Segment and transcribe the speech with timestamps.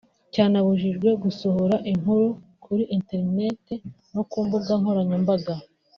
[0.33, 2.25] cyanabujijwe gusohora inkuru
[2.63, 3.63] kuri internet
[4.13, 5.53] no ku mbuga nkoranyambaga